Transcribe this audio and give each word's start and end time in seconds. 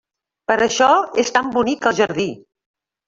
Per 0.51 0.55
això 0.65 0.87
és 1.25 1.31
tan 1.37 1.53
bonic 1.59 1.89
el 1.91 1.97
jardí! 2.01 2.27